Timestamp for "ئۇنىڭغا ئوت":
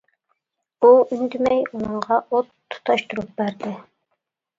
1.67-2.49